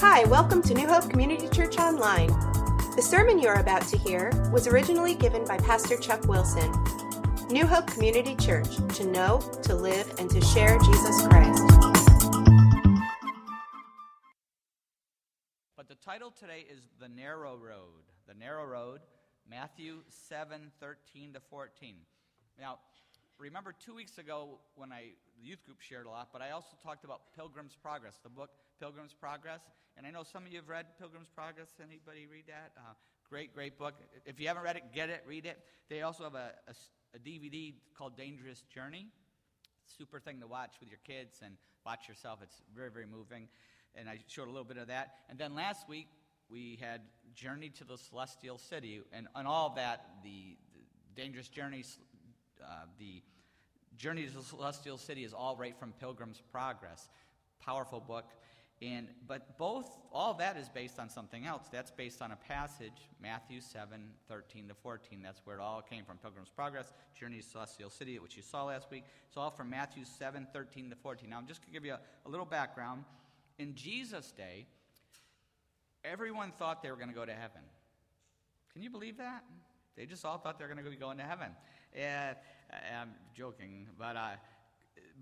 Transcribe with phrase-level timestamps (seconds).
[0.00, 2.28] Hi, welcome to New Hope Community Church Online.
[2.94, 6.72] The sermon you're about to hear was originally given by Pastor Chuck Wilson.
[7.50, 11.64] New Hope Community Church, to know, to live, and to share Jesus Christ.
[15.76, 18.06] But the title today is The Narrow Road.
[18.28, 19.00] The Narrow Road,
[19.50, 21.96] Matthew 7 13 to 14.
[22.60, 22.78] Now,
[23.38, 26.76] remember two weeks ago when I, the youth group shared a lot, but I also
[26.82, 29.60] talked about Pilgrim's Progress, the book Pilgrim's Progress.
[29.96, 31.68] And I know some of you have read Pilgrim's Progress.
[31.82, 32.72] Anybody read that?
[32.76, 32.94] Uh,
[33.28, 33.94] great, great book.
[34.26, 35.58] If you haven't read it, get it, read it.
[35.88, 36.74] They also have a, a,
[37.14, 39.08] a DVD called Dangerous Journey.
[39.96, 42.40] Super thing to watch with your kids and watch yourself.
[42.42, 43.48] It's very, very moving.
[43.94, 45.14] And I showed a little bit of that.
[45.28, 46.08] And then last week,
[46.50, 47.02] we had
[47.34, 49.00] Journey to the Celestial City.
[49.12, 51.84] And on all that, the, the Dangerous Journey
[52.62, 53.22] uh, the
[53.96, 57.08] Journey to the Celestial City is all right from Pilgrim's Progress.
[57.60, 58.24] Powerful book.
[58.80, 61.64] And, but both, all that is based on something else.
[61.72, 65.20] That's based on a passage, Matthew 7, 13 to 14.
[65.20, 66.18] That's where it all came from.
[66.18, 69.02] Pilgrim's Progress, Journey to Celestial City, which you saw last week.
[69.26, 71.28] It's all from Matthew 7, 13 to 14.
[71.28, 73.02] Now, I'm just going to give you a, a little background.
[73.58, 74.66] In Jesus' day,
[76.04, 77.62] everyone thought they were going to go to heaven.
[78.72, 79.42] Can you believe that?
[79.96, 81.48] They just all thought they were going to be going to heaven.
[81.94, 82.36] And
[83.00, 84.30] I'm joking, but, uh,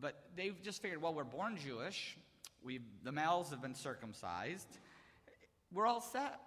[0.00, 2.16] but they've just figured, well, we're born Jewish.
[2.64, 4.68] we the males have been circumcised.
[5.72, 6.40] We're all set.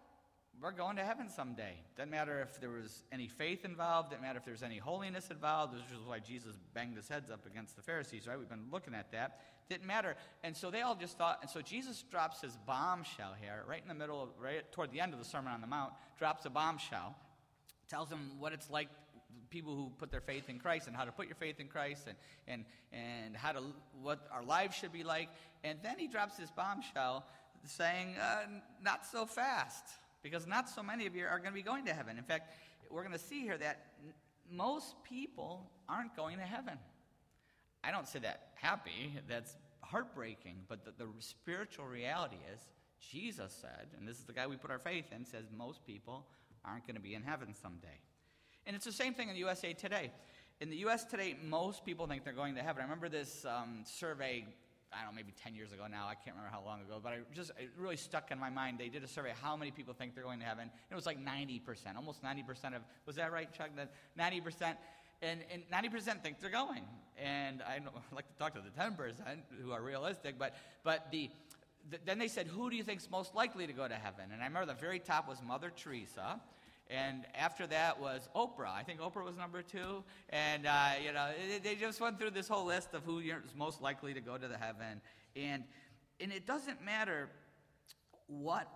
[0.61, 1.75] We're going to heaven someday.
[1.95, 4.09] Doesn't matter if there was any faith involved.
[4.09, 5.73] Doesn't matter if there's any holiness involved.
[5.73, 8.37] This is why Jesus banged his heads up against the Pharisees, right?
[8.37, 9.39] We've been looking at that.
[9.69, 10.17] Didn't matter.
[10.43, 13.87] And so they all just thought, and so Jesus drops his bombshell here, right in
[13.87, 16.49] the middle, of, right toward the end of the Sermon on the Mount, drops a
[16.49, 17.15] bombshell,
[17.87, 18.89] tells them what it's like
[19.49, 22.07] people who put their faith in Christ and how to put your faith in Christ
[22.07, 23.61] and, and, and how to,
[24.01, 25.29] what our lives should be like.
[25.63, 27.25] And then he drops this bombshell
[27.65, 28.43] saying, uh,
[28.81, 29.85] not so fast,
[30.23, 32.17] because not so many of you are going to be going to heaven.
[32.17, 32.53] In fact,
[32.89, 33.85] we're going to see here that
[34.51, 36.77] most people aren't going to heaven.
[37.83, 42.61] I don't say that happy, that's heartbreaking, but the, the spiritual reality is
[43.11, 46.25] Jesus said, and this is the guy we put our faith in, says most people
[46.65, 47.87] aren't going to be in heaven someday.
[48.65, 50.11] And it's the same thing in the USA Today.
[50.61, 52.81] In the US today, most people think they're going to heaven.
[52.81, 54.45] I remember this um, survey,
[54.91, 56.07] I don't know, maybe 10 years ago now.
[56.09, 58.77] I can't remember how long ago, but I just, it really stuck in my mind.
[58.77, 60.69] They did a survey how many people think they're going to heaven.
[60.91, 61.61] It was like 90%,
[61.95, 63.69] almost 90% of, was that right, Chuck?
[63.77, 64.75] That 90%.
[65.21, 66.83] And, and 90% think they're going.
[67.17, 67.79] And I
[68.13, 69.13] like to talk to the 10%
[69.63, 71.29] who are realistic, but, but the,
[71.89, 74.25] the, then they said, who do you think is most likely to go to heaven?
[74.33, 76.41] And I remember the very top was Mother Teresa.
[76.89, 78.73] And after that was Oprah.
[78.73, 80.03] I think Oprah was number two.
[80.29, 81.29] And, uh, you know,
[81.63, 84.47] they just went through this whole list of who is most likely to go to
[84.47, 85.01] the heaven.
[85.35, 85.63] And,
[86.19, 87.29] and it doesn't matter
[88.25, 88.67] what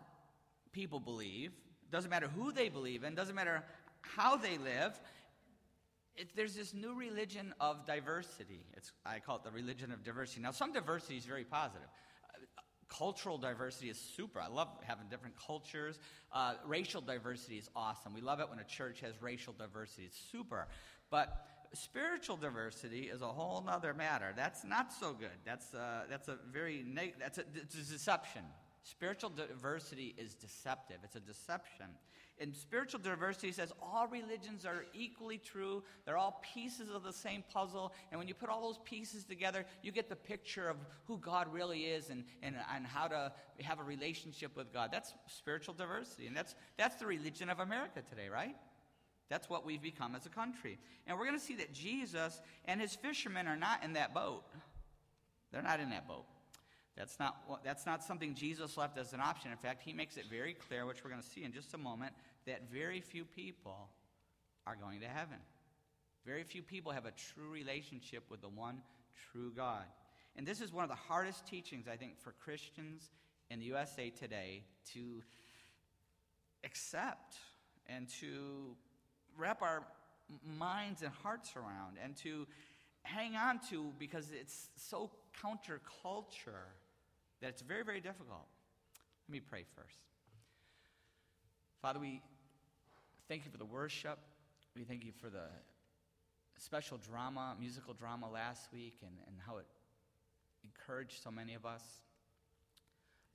[0.71, 1.53] people believe,
[1.91, 3.63] doesn't matter who they believe in, doesn't matter
[4.01, 4.99] how they live.
[6.15, 8.65] It, there's this new religion of diversity.
[8.77, 10.41] It's, I call it the religion of diversity.
[10.41, 11.87] Now, some diversity is very positive
[12.97, 14.39] cultural diversity is super.
[14.39, 15.99] I love having different cultures.
[16.31, 18.13] Uh, racial diversity is awesome.
[18.13, 20.03] We love it when a church has racial diversity.
[20.03, 20.67] It's super.
[21.09, 24.33] But spiritual diversity is a whole other matter.
[24.35, 25.37] That's not so good.
[25.45, 28.43] That's, uh, that's a very neg- that's a, a deception.
[28.83, 30.97] Spiritual diversity is deceptive.
[31.03, 31.87] It's a deception.
[32.39, 35.83] And spiritual diversity says all religions are equally true.
[36.05, 37.93] They're all pieces of the same puzzle.
[38.11, 41.53] And when you put all those pieces together, you get the picture of who God
[41.53, 44.89] really is and, and, and how to have a relationship with God.
[44.91, 46.27] That's spiritual diversity.
[46.27, 48.55] And that's, that's the religion of America today, right?
[49.29, 50.77] That's what we've become as a country.
[51.07, 54.43] And we're going to see that Jesus and his fishermen are not in that boat.
[55.51, 56.25] They're not in that boat.
[56.97, 59.51] That's not, that's not something Jesus left as an option.
[59.51, 61.77] In fact, he makes it very clear, which we're going to see in just a
[61.77, 62.13] moment,
[62.45, 63.89] that very few people
[64.67, 65.37] are going to heaven.
[66.25, 68.81] Very few people have a true relationship with the one
[69.31, 69.83] true God.
[70.35, 73.11] And this is one of the hardest teachings, I think, for Christians
[73.49, 74.63] in the USA today
[74.93, 75.21] to
[76.63, 77.35] accept
[77.87, 78.75] and to
[79.37, 79.83] wrap our
[80.57, 82.47] minds and hearts around and to
[83.03, 85.11] hang on to because it's so
[85.43, 86.71] counterculture
[87.43, 88.47] that it's very, very difficult.
[89.27, 89.97] Let me pray first.
[91.81, 92.21] Father, we
[93.27, 94.17] thank you for the worship.
[94.77, 95.47] We thank you for the
[96.57, 99.65] special drama, musical drama last week, and, and how it
[100.63, 101.83] encouraged so many of us.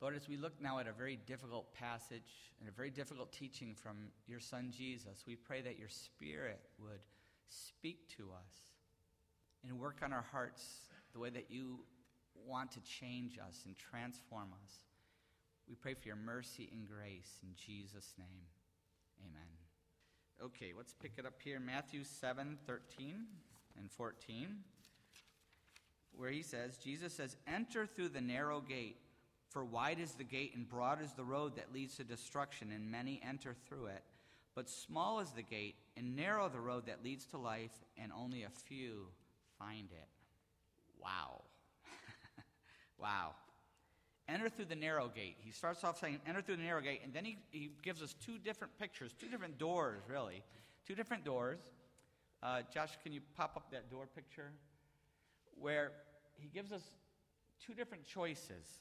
[0.00, 3.74] Lord, as we look now at a very difficult passage and a very difficult teaching
[3.74, 3.96] from
[4.26, 7.04] your Son Jesus, we pray that your Spirit would
[7.50, 8.54] speak to us
[9.68, 11.80] and work on our hearts the way that you
[12.46, 14.72] want to change us and transform us.
[15.68, 18.46] We pray for your mercy and grace in Jesus' name.
[19.20, 19.48] Amen.
[20.42, 21.60] Okay, let's pick it up here.
[21.60, 23.16] Matthew 7 13
[23.76, 24.56] and 14,
[26.16, 28.96] where he says, Jesus says, Enter through the narrow gate,
[29.50, 32.90] for wide is the gate and broad is the road that leads to destruction, and
[32.90, 34.02] many enter through it.
[34.54, 38.44] But small is the gate and narrow the road that leads to life, and only
[38.44, 39.06] a few
[39.58, 40.08] find it.
[41.00, 41.42] Wow.
[43.00, 43.32] Wow.
[44.28, 45.36] Enter through the narrow gate.
[45.38, 48.14] He starts off saying, Enter through the narrow gate, and then he, he gives us
[48.24, 50.42] two different pictures, two different doors, really.
[50.86, 51.58] Two different doors.
[52.42, 54.52] Uh, Josh, can you pop up that door picture?
[55.58, 55.92] Where
[56.36, 56.82] he gives us
[57.66, 58.80] two different choices.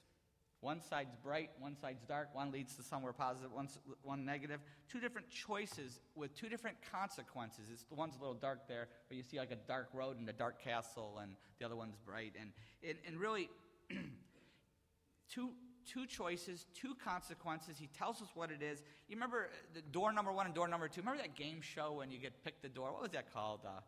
[0.60, 4.60] One side's bright, one side's dark, one leads to somewhere positive, one's, one negative.
[4.92, 7.66] Two different choices with two different consequences.
[7.72, 10.28] It's the one's a little dark there, but you see like a dark road and
[10.28, 12.34] a dark castle, and the other one's bright.
[12.40, 12.52] And,
[12.84, 13.50] and, and really,
[15.30, 15.50] two,
[15.86, 17.78] two choices, two consequences.
[17.78, 18.82] He tells us what it is.
[19.08, 21.02] You remember the door number one and door number two?
[21.02, 22.92] Remember that game show when you get picked the door?
[22.92, 23.62] What was that called?
[23.66, 23.82] Uh,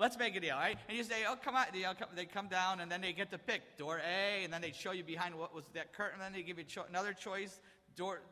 [0.00, 0.78] Let's make a deal, right?
[0.88, 1.66] And you say, oh, come on.
[1.74, 4.62] They come, they come down, and then they get to pick door A, and then
[4.62, 7.12] they show you behind what was that curtain, and then they give you cho- another
[7.12, 7.60] choice,
[7.96, 8.22] door,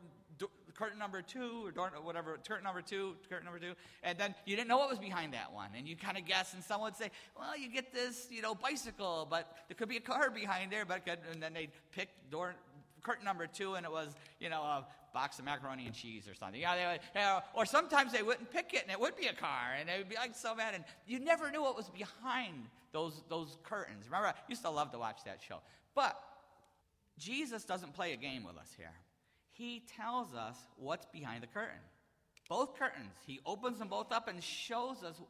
[0.79, 4.55] curtain number two, or door, whatever, curtain number two, curtain number two, and then you
[4.55, 6.97] didn't know what was behind that one, and you kind of guess, and someone would
[6.97, 10.71] say, well, you get this, you know, bicycle, but there could be a car behind
[10.71, 12.55] there, but could, and then they'd pick door,
[13.03, 16.33] curtain number two, and it was, you know, a box of macaroni and cheese or
[16.33, 16.61] something.
[16.61, 19.27] Yeah, they would, you know, or sometimes they wouldn't pick it, and it would be
[19.27, 21.89] a car, and they would be like so mad, and you never knew what was
[21.89, 22.55] behind
[22.93, 24.05] those, those curtains.
[24.05, 25.59] Remember, I used to love to watch that show.
[25.93, 26.17] But
[27.17, 28.93] Jesus doesn't play a game with us here.
[29.59, 31.81] He tells us what's behind the curtain.
[32.47, 33.11] Both curtains.
[33.27, 35.21] He opens them both up and shows us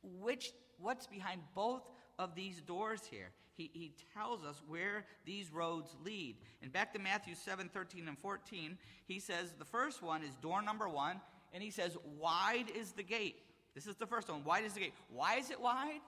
[0.00, 1.82] which what's behind both
[2.16, 3.32] of these doors here.
[3.54, 6.36] He, he tells us where these roads lead.
[6.62, 10.62] And back to Matthew 7 13 and 14, he says the first one is door
[10.62, 11.20] number one,
[11.52, 13.40] and he says, Wide is the gate.
[13.74, 14.44] This is the first one.
[14.44, 14.94] Wide is the gate.
[15.08, 16.00] Why is it wide?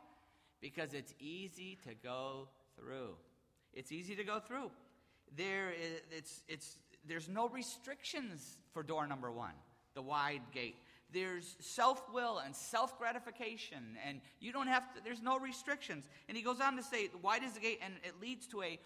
[0.60, 2.46] Because it's easy to go
[2.78, 3.16] through.
[3.74, 4.70] It's easy to go through.
[5.36, 5.72] There
[6.12, 9.54] it's, it's, there's no restrictions for door number one,
[9.94, 10.76] the wide gate
[11.12, 16.04] there's self will and self gratification, and you don't have to, there's no restrictions.
[16.28, 18.78] And he goes on to say, wide is the gate, and it leads to a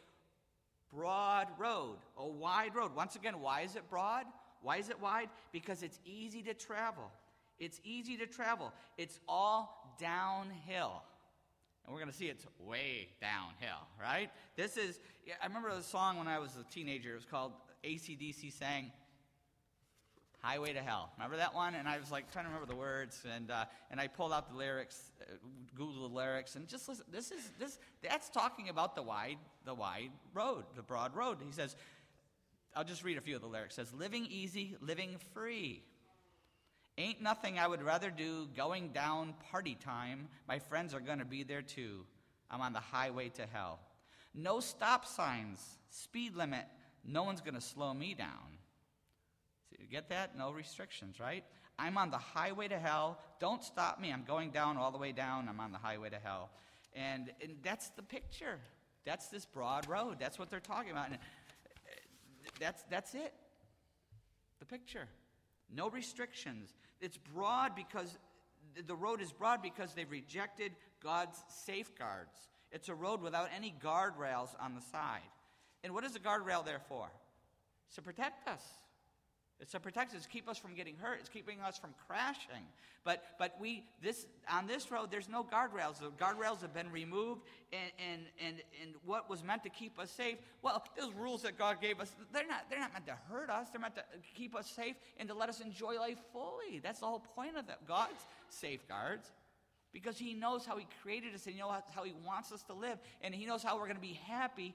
[0.93, 2.95] broad road, a wide road.
[2.95, 4.27] Once again, why is it broad?
[4.63, 5.29] Why is it wide?
[5.53, 7.11] Because it's easy to travel.
[7.59, 8.73] It's easy to travel.
[8.99, 11.03] It's all downhill.
[11.85, 14.31] And we're going to see it's way downhill, right?
[14.57, 15.01] This is,
[15.43, 17.13] I remember the song when I was a teenager.
[17.13, 17.53] It was called
[17.85, 18.93] ACDC sang,
[20.43, 21.11] Highway to Hell.
[21.17, 21.75] Remember that one?
[21.75, 24.51] And I was like trying to remember the words, and uh, and I pulled out
[24.51, 25.35] the lyrics, uh,
[25.79, 27.05] Googled the lyrics, and just listen.
[27.13, 29.37] This is this that's talking about the wide
[29.67, 31.39] the wide road, the broad road.
[31.45, 31.77] He says,
[32.75, 33.75] I'll just read a few of the lyrics.
[33.75, 35.83] It says, "Living easy, living free."
[36.97, 40.29] Ain't nothing I would rather do going down party time.
[40.47, 42.05] My friends are going to be there too.
[42.51, 43.79] I'm on the highway to hell.
[44.35, 45.61] No stop signs,
[45.91, 46.67] speed limit.
[47.05, 48.59] No one's going to slow me down.
[49.71, 50.37] So You get that?
[50.37, 51.45] No restrictions, right?
[51.79, 53.19] I'm on the highway to hell.
[53.41, 54.13] Don't stop me.
[54.13, 55.49] I'm going down all the way down.
[55.49, 56.51] I'm on the highway to hell.
[56.95, 58.59] And, and that's the picture.
[59.05, 60.17] That's this broad road.
[60.21, 61.07] That's what they're talking about.
[61.07, 61.19] And uh,
[62.59, 63.33] that's, that's it.
[64.59, 65.09] The picture.
[65.75, 66.75] No restrictions.
[67.01, 68.19] It's broad because
[68.87, 70.73] the road is broad because they've rejected
[71.03, 72.37] God's safeguards.
[72.73, 75.21] It's a road without any guardrails on the side.
[75.83, 77.09] And what is the guardrail there for?
[77.87, 78.63] It's to protect us.
[79.61, 81.19] It's to protect us, keep us from getting hurt.
[81.21, 82.65] It's keeping us from crashing.
[83.05, 85.99] But but we this on this road, there's no guardrails.
[85.99, 90.11] The guardrails have been removed, and and and, and what was meant to keep us
[90.11, 90.39] safe.
[90.63, 93.69] Well, those rules that God gave us, they're not they're not meant to hurt us.
[93.71, 96.81] They're meant to keep us safe and to let us enjoy life fully.
[96.83, 97.65] That's the whole point of.
[97.87, 99.31] God's safeguards.
[99.93, 102.75] Because he knows how he created us and he knows how he wants us to
[102.75, 102.99] live.
[103.23, 104.75] And he knows how we're going to be happy,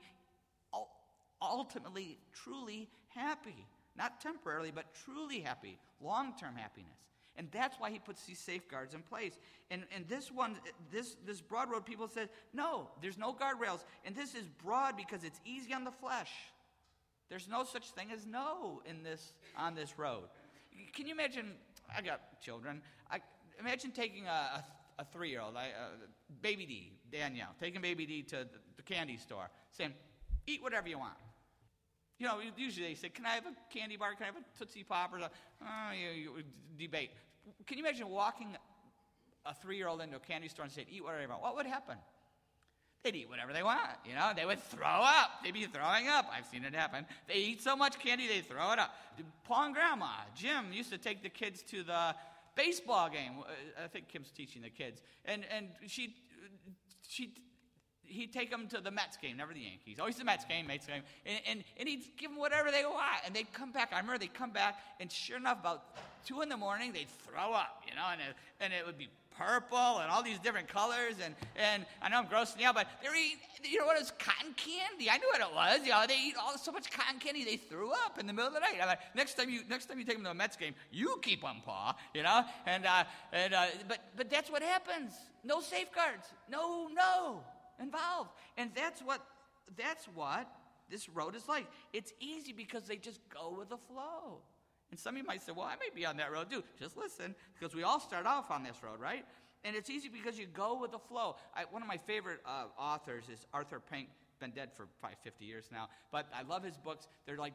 [1.42, 3.66] ultimately, truly happy.
[3.98, 6.98] Not temporarily, but truly happy, long term happiness.
[7.38, 9.38] And that's why he puts these safeguards in place.
[9.70, 10.56] And, and this one,
[10.92, 13.84] this, this broad road, people said, no, there's no guardrails.
[14.06, 16.32] And this is broad because it's easy on the flesh.
[17.30, 20.24] There's no such thing as no in this, on this road.
[20.94, 21.54] Can you imagine?
[21.96, 22.82] I got children.
[23.12, 23.20] I,
[23.60, 24.66] imagine taking a, a,
[25.00, 25.60] a three year old, uh,
[26.42, 29.94] baby D, Danielle, taking baby D to the, the candy store, saying,
[30.48, 31.16] eat whatever you want.
[32.18, 34.14] You know, usually they say, Can I have a candy bar?
[34.14, 35.14] Can I have a Tootsie Pop?
[35.14, 35.38] Or something?
[35.62, 36.44] Oh, you, you
[36.78, 37.12] debate.
[37.66, 38.56] Can you imagine walking
[39.46, 41.42] a three year old into a candy store and saying, Eat whatever you want?
[41.42, 41.98] What would happen?
[43.06, 43.92] they'd eat whatever they want.
[44.04, 45.44] You know, they would throw up.
[45.44, 46.28] They'd be throwing up.
[46.36, 47.06] I've seen it happen.
[47.28, 48.96] They eat so much candy, they throw it up.
[49.44, 52.16] Paul and Grandma, Jim used to take the kids to the
[52.56, 53.34] baseball game.
[53.40, 55.02] Uh, I think Kim's teaching the kids.
[55.24, 56.16] And, and she,
[57.08, 57.34] she,
[58.08, 60.00] he'd take them to the Mets game, never the Yankees.
[60.00, 61.04] Always the Mets game, Mets game.
[61.26, 63.22] And, and, and he'd give them whatever they want.
[63.26, 63.90] And they'd come back.
[63.92, 65.96] I remember they'd come back, and sure enough, about
[66.26, 69.10] 2 in the morning, they'd throw up, you know, and it, and it would be
[69.38, 71.16] purple and all these different colors.
[71.24, 74.14] And, and I know I'm grossing out, but they're eating, you know what, it was
[74.20, 75.10] cotton candy.
[75.10, 75.86] I knew what it was.
[75.86, 78.48] You know, they eat all so much cotton candy, they threw up in the middle
[78.48, 78.78] of the night.
[78.82, 81.20] I'm like, next time you, next time you take them to a Mets game, you
[81.22, 82.44] keep them, Pa, you know?
[82.66, 85.14] And, uh, and, uh, but, but that's what happens.
[85.44, 86.28] No safeguards.
[86.50, 87.42] No, no
[87.80, 88.32] involved.
[88.58, 89.26] And that's what,
[89.78, 90.48] that's what
[90.90, 91.68] this road is like.
[91.94, 94.40] It's easy because they just go with the flow.
[94.92, 96.64] And some of you might say, well, I may be on that road too.
[96.80, 99.26] Just listen, because we all start off on this road, right?
[99.64, 101.38] And it's easy because you go with the flow.
[101.56, 105.44] I, one of my favorite uh, authors is Arthur Pink, been dead for probably 50
[105.46, 107.08] years now, but I love his books.
[107.26, 107.54] They're like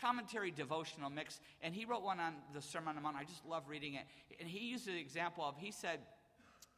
[0.00, 1.40] commentary devotional mix.
[1.62, 3.16] And he wrote one on the Sermon on the Mount.
[3.16, 4.04] I just love reading it.
[4.38, 6.00] And he used an example of, he said,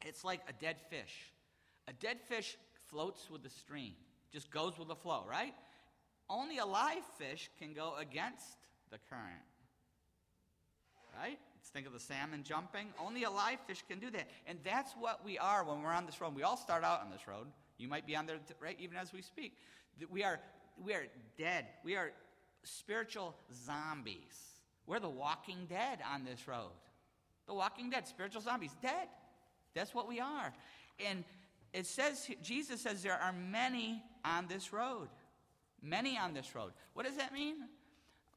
[0.04, 1.30] it's like a dead fish.
[1.88, 2.56] A dead fish
[2.92, 3.94] floats with the stream,
[4.32, 5.54] just goes with the flow, right?
[6.28, 8.56] Only a live fish can go against
[8.90, 9.42] the current.
[11.18, 11.38] Right?
[11.56, 12.88] Let's think of the salmon jumping.
[13.04, 14.28] Only a live fish can do that.
[14.46, 16.34] And that's what we are when we're on this road.
[16.34, 17.46] We all start out on this road.
[17.78, 19.56] You might be on there right even as we speak.
[20.10, 20.40] We are
[20.82, 21.04] we are
[21.36, 21.66] dead.
[21.84, 22.12] We are
[22.62, 23.34] spiritual
[23.66, 24.16] zombies.
[24.86, 26.70] We're the walking dead on this road.
[27.46, 29.08] The walking dead, spiritual zombies, dead.
[29.74, 30.52] That's what we are.
[31.04, 31.24] And
[31.72, 35.08] it says, Jesus says there are many on this road.
[35.82, 36.72] Many on this road.
[36.94, 37.56] What does that mean?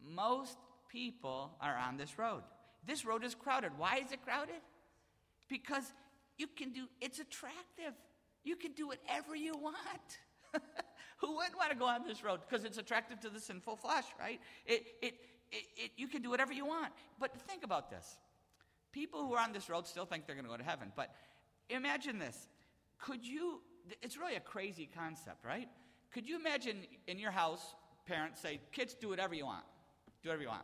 [0.02, 0.58] Most
[0.90, 2.44] people are on this road.
[2.86, 3.72] This road is crowded.
[3.78, 4.62] Why is it crowded?
[5.48, 5.84] Because
[6.38, 7.94] you can do, it's attractive.
[8.44, 10.20] You can do whatever you want.
[11.18, 12.40] Who wouldn't want to go on this road?
[12.48, 14.40] Because it's attractive to the sinful flesh, right?
[14.66, 15.16] It, it,
[15.52, 16.94] it, it, you can do whatever you want.
[17.20, 18.18] But think about this.
[18.92, 20.92] People who are on this road still think they're going to go to heaven.
[20.96, 21.14] But
[21.70, 22.48] imagine this
[23.00, 23.62] could you,
[24.02, 25.68] it's really a crazy concept, right?
[26.14, 27.76] Could you imagine in your house,
[28.06, 29.66] parents say, kids, do whatever you want.
[30.24, 30.64] Do whatever you want.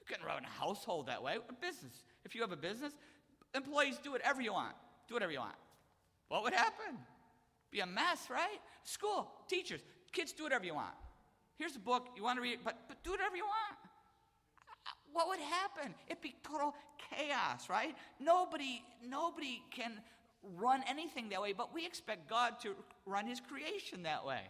[0.00, 2.02] You can run a household that way, a business.
[2.24, 2.92] If you have a business,
[3.54, 4.74] employees, do whatever you want.
[5.08, 5.56] Do whatever you want.
[6.28, 6.98] What would happen?
[7.70, 8.60] Be a mess, right?
[8.82, 9.80] School, teachers,
[10.12, 10.94] kids, do whatever you want.
[11.56, 13.78] Here's a book, you want to read but, but do whatever you want.
[15.12, 15.94] What would happen?
[16.06, 16.74] It'd be total
[17.10, 17.94] chaos, right?
[18.20, 20.00] Nobody, nobody can
[20.56, 22.74] run anything that way, but we expect God to
[23.06, 24.40] run His creation that way.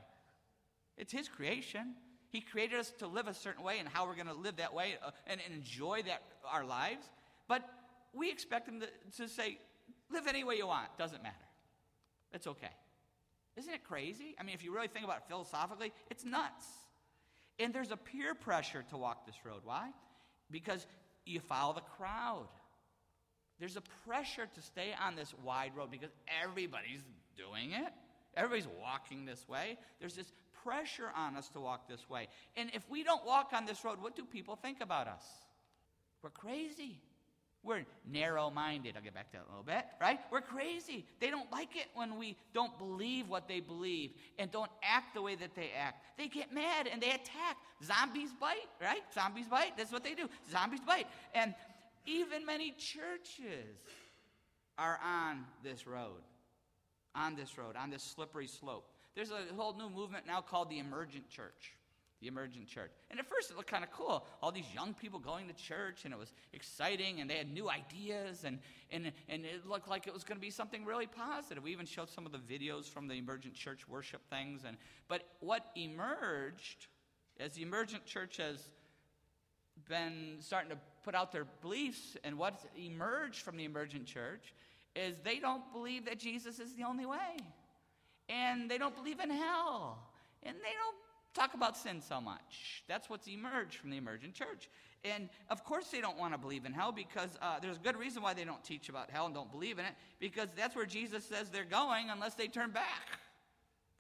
[0.97, 1.95] It's His creation.
[2.31, 4.75] He created us to live a certain way and how we're going to live that
[4.75, 7.07] way uh, and, enjoy that our lives.
[7.47, 7.69] But
[8.13, 8.89] we expect Him to,
[9.23, 9.59] to say,
[10.11, 10.89] live any way you want.
[10.99, 11.37] Doesn't matter.
[12.33, 12.71] It's okay.
[13.57, 14.37] Isn't it crazy?
[14.39, 16.67] I mean, if you really think about it philosophically, it's nuts.
[17.59, 19.63] And there's a peer pressure to walk this road.
[19.65, 19.91] Why?
[20.51, 20.87] Because
[21.25, 22.49] you follow the crowd.
[23.59, 26.11] There's a pressure to stay on this wide road because
[26.43, 27.03] everybody's
[27.37, 27.93] doing it.
[28.37, 29.79] Everybody's walking this way.
[29.99, 32.29] There's this pressure on us to walk this way.
[32.57, 35.25] And if we don't walk on this road, what do people think about us?
[36.23, 37.01] We're crazy.
[37.65, 38.95] We're narrow minded.
[38.97, 40.21] I'll get back to that a little bit, right?
[40.31, 41.05] We're crazy.
[41.21, 45.23] They don't like it when we don't believe what they believe and don't act the
[45.23, 46.05] way that they act.
[46.17, 47.57] They get mad and they attack.
[47.85, 49.03] Zombies bite, right?
[49.13, 49.77] Zombies bite.
[49.77, 50.29] That's what they do.
[50.51, 51.09] Zombies bite.
[51.35, 51.55] And
[52.09, 53.77] even many churches
[54.79, 56.23] are on this road,
[57.15, 58.91] on this road, on this slippery slope.
[59.15, 61.75] There's a whole new movement now called the emergent church.
[62.21, 62.91] The emergent church.
[63.11, 64.27] And at first it looked kind of cool.
[64.43, 67.71] All these young people going to church, and it was exciting, and they had new
[67.71, 68.59] ideas, and,
[68.91, 71.63] and, and it looked like it was going to be something really positive.
[71.63, 74.63] We even showed some of the videos from the emergent church worship things.
[74.67, 76.89] And, but what emerged,
[77.39, 78.69] as the emergent church has
[79.89, 84.55] been starting to put out their beliefs, and what's emerged from the emergent church
[84.97, 87.37] is they don't believe that Jesus is the only way.
[88.29, 89.99] And they don't believe in hell.
[90.43, 90.97] And they don't
[91.35, 92.85] talk about sin so much.
[92.89, 94.69] That's what's emerged from the emergent church.
[95.05, 97.97] And of course, they don't want to believe in hell because uh, there's a good
[97.97, 100.87] reason why they don't teach about hell and don't believe in it because that's where
[100.87, 103.21] Jesus says they're going unless they turn back.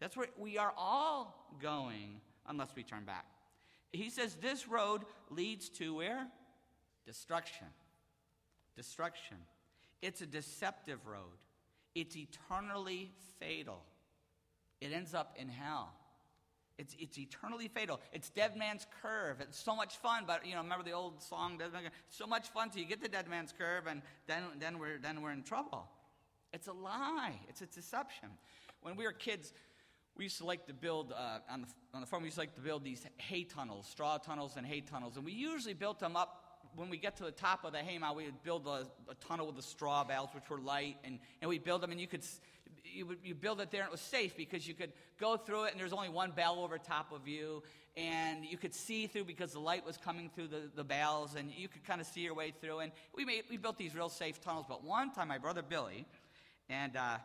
[0.00, 3.26] That's where we are all going unless we turn back.
[3.93, 6.26] He says this road leads to where?
[7.09, 7.69] Destruction.
[8.77, 9.38] Destruction.
[10.03, 11.38] It's a deceptive road.
[11.95, 13.11] It's eternally
[13.41, 13.83] fatal.
[14.83, 15.95] It ends up in hell.
[16.77, 17.99] It's, it's eternally fatal.
[18.12, 19.41] It's Dead Man's Curve.
[19.41, 21.95] It's so much fun, but you know, remember the old song, Dead Man's Curve?
[22.11, 25.23] So much fun till you get to Dead Man's Curve, and then, then, we're, then
[25.23, 25.88] we're in trouble.
[26.53, 27.41] It's a lie.
[27.49, 28.29] It's a deception.
[28.83, 29.55] When we were kids,
[30.15, 32.43] we used to like to build uh, on, the, on the farm we used to
[32.43, 36.00] like to build these hay tunnels straw tunnels and hay tunnels and we usually built
[36.00, 36.48] them up
[36.78, 39.14] when we get to the top of the hay mound we would build a, a
[39.26, 42.06] tunnel with the straw bales which were light and, and we build them and you
[42.06, 42.25] could
[42.85, 45.64] you, would, you build it there and it was safe because you could go through
[45.64, 47.62] it and there's only one bell over top of you
[47.97, 51.50] and you could see through because the light was coming through the, the bales and
[51.50, 54.08] you could kind of see your way through and we, made, we built these real
[54.08, 56.06] safe tunnels but one time my brother billy
[56.70, 57.18] and uh,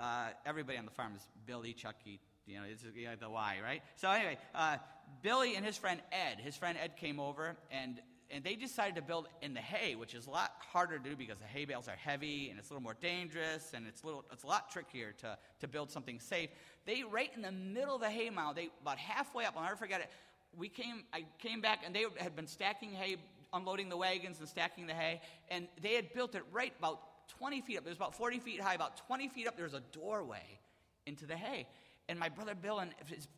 [0.00, 3.56] uh, everybody on the farm is Billy, Chucky, you know, it's you know, the Y,
[3.62, 3.82] right?
[3.96, 4.76] So anyway, uh,
[5.22, 9.02] Billy and his friend Ed, his friend Ed came over and and they decided to
[9.02, 11.88] build in the hay, which is a lot harder to do because the hay bales
[11.88, 14.70] are heavy and it's a little more dangerous and it's a little it's a lot
[14.70, 16.50] trickier to, to build something safe.
[16.84, 20.00] They right in the middle of the hay they about halfway up, I'll never forget
[20.00, 20.10] it.
[20.56, 23.16] We came I came back and they had been stacking hay,
[23.52, 25.20] unloading the wagons and stacking the hay,
[25.50, 27.00] and they had built it right about
[27.38, 27.86] 20 feet up.
[27.86, 30.58] It was about 40 feet high, about 20 feet up, there was a doorway
[31.06, 31.66] into the hay.
[32.08, 33.28] And my brother Bill and his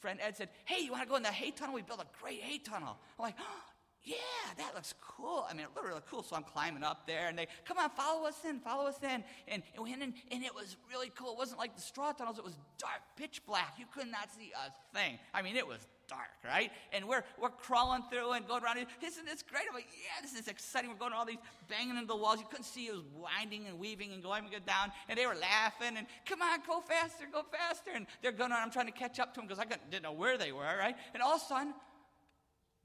[0.00, 1.74] friend Ed said, Hey, you want to go in the hay tunnel?
[1.74, 2.96] We built a great hay tunnel.
[3.18, 3.69] I'm like, oh,
[4.02, 4.16] yeah,
[4.56, 5.46] that looks cool.
[5.48, 6.22] I mean, it looked really cool.
[6.22, 9.22] So I'm climbing up there, and they, come on, follow us in, follow us in.
[9.48, 11.32] And, and we went in, and it was really cool.
[11.32, 13.74] It wasn't like the straw tunnels, it was dark, pitch black.
[13.78, 15.18] You could not see a thing.
[15.34, 16.72] I mean, it was dark, right?
[16.92, 18.78] And we're, we're crawling through and going around.
[18.78, 19.64] Isn't this great?
[19.68, 20.90] I'm like, yeah, this is exciting.
[20.90, 21.36] We're going all these
[21.68, 22.40] banging into the walls.
[22.40, 24.92] You couldn't see it was winding and weaving and going good down.
[25.08, 27.90] And they were laughing and, come on, go faster, go faster.
[27.94, 28.58] And they're going on.
[28.58, 30.96] I'm trying to catch up to them because I didn't know where they were, right?
[31.12, 31.74] And all of a sudden,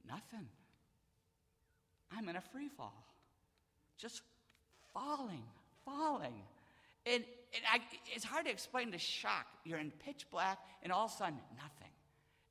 [0.07, 0.47] nothing.
[2.11, 3.05] I'm in a free fall.
[3.97, 4.21] Just
[4.93, 5.43] falling,
[5.85, 6.41] falling.
[7.05, 7.79] And, and I,
[8.13, 9.45] it's hard to explain the shock.
[9.63, 11.91] You're in pitch black, and all of a sudden, nothing.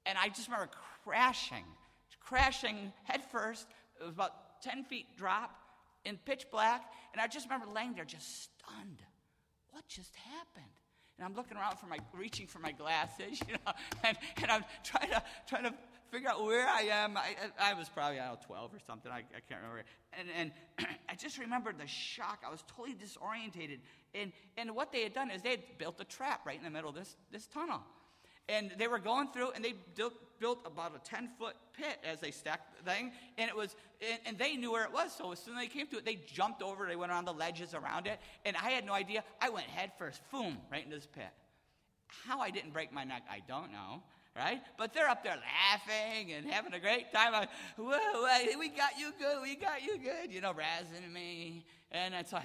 [0.07, 0.71] And I just remember
[1.05, 1.65] crashing,
[2.21, 3.67] crashing headfirst.
[4.01, 5.51] It was about 10 feet drop
[6.05, 6.83] in pitch black.
[7.13, 9.03] And I just remember laying there just stunned.
[9.71, 10.73] What just happened?
[11.19, 14.65] And I'm looking around for my, reaching for my glasses, you know, and, and I'm
[14.83, 15.75] trying to, trying to
[16.11, 17.17] figure out where I am.
[17.17, 19.11] I, I was probably, I don't know, 12 or something.
[19.11, 19.85] I, I can't remember.
[20.13, 20.53] And, and
[21.09, 22.43] I just remember the shock.
[22.47, 23.79] I was totally disorientated.
[24.15, 26.71] And, and what they had done is they had built a trap right in the
[26.71, 27.83] middle of this, this tunnel.
[28.49, 30.15] And they were going through, and they built,
[30.67, 33.13] about a 10 foot pit as they stacked the thing.
[33.39, 33.75] And it was,
[34.07, 35.11] and, and, they knew where it was.
[35.11, 37.33] So as soon as they came to it, they jumped over, they went around the
[37.33, 38.19] ledges around it.
[38.45, 39.25] And I had no idea.
[39.41, 41.31] I went head first, boom, right into this pit.
[42.27, 44.03] How I didn't break my neck, I don't know.
[44.37, 44.61] Right?
[44.77, 47.47] But they're up there laughing and having a great time.
[47.79, 51.65] Whoa, we got you good, we got you good, you know, razzing me.
[51.93, 52.43] And it's like,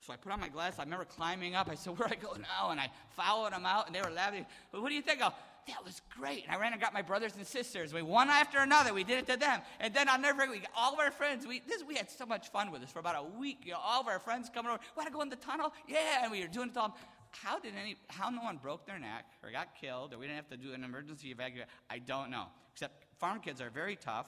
[0.00, 0.78] so I put on my glasses.
[0.78, 1.68] I remember climbing up.
[1.70, 2.70] I said, Where I go now?
[2.70, 4.46] And I followed them out, and they were laughing.
[4.70, 5.20] What do you think?
[5.22, 5.32] Oh,
[5.68, 6.44] that was great.
[6.44, 7.92] And I ran and got my brothers and sisters.
[7.92, 8.94] We one after another.
[8.94, 9.60] We did it to them.
[9.78, 11.46] And then I'll never forget, we all of our friends.
[11.46, 13.58] We, this, we had so much fun with this for about a week.
[13.64, 14.80] You know, all of our friends coming over.
[14.96, 15.72] Want to go in the tunnel?
[15.86, 16.22] Yeah.
[16.22, 16.96] And we were doing it all.
[17.32, 20.36] How did any, how no one broke their neck or got killed or we didn't
[20.36, 21.68] have to do an emergency evacuation?
[21.88, 22.46] I don't know.
[22.72, 24.26] Except farm kids are very tough.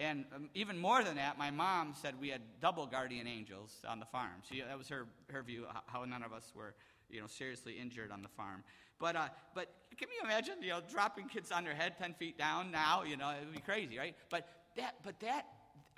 [0.00, 4.00] And um, even more than that, my mom said we had double guardian angels on
[4.00, 4.42] the farm.
[4.50, 6.74] She, that was her, her view, how none of us were
[7.10, 8.64] you know, seriously injured on the farm.
[8.98, 12.38] But, uh, but can you imagine, you know, dropping kids on their head 10 feet
[12.38, 13.02] down now?
[13.02, 14.16] You know, it would be crazy, right?
[14.30, 15.46] But that, but that,